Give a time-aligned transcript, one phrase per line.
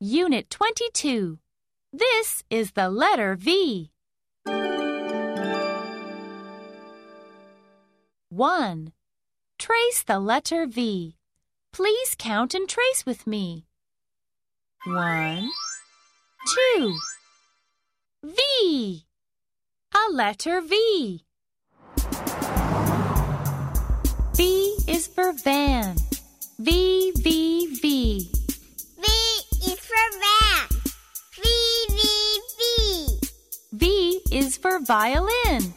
[0.00, 1.40] Unit 22.
[1.92, 3.90] This is the letter V.
[8.30, 8.92] 1.
[9.58, 11.16] Trace the letter V.
[11.72, 13.66] Please count and trace with me.
[14.86, 15.50] 1,
[16.76, 16.98] 2.
[18.24, 19.04] V.
[19.92, 21.24] A letter V.
[34.30, 35.74] is for violin.